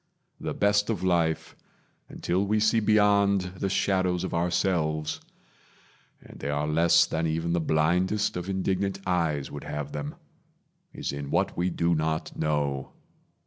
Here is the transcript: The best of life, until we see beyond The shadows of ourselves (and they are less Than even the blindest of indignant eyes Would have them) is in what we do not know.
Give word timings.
The 0.39 0.55
best 0.55 0.89
of 0.89 1.03
life, 1.03 1.55
until 2.09 2.43
we 2.43 2.59
see 2.59 2.79
beyond 2.79 3.41
The 3.59 3.69
shadows 3.69 4.23
of 4.23 4.33
ourselves 4.33 5.21
(and 6.19 6.39
they 6.39 6.49
are 6.49 6.67
less 6.67 7.05
Than 7.05 7.27
even 7.27 7.53
the 7.53 7.59
blindest 7.61 8.35
of 8.35 8.49
indignant 8.49 8.99
eyes 9.05 9.51
Would 9.51 9.65
have 9.65 9.91
them) 9.91 10.15
is 10.91 11.11
in 11.13 11.29
what 11.29 11.55
we 11.55 11.69
do 11.69 11.93
not 11.93 12.35
know. 12.35 12.93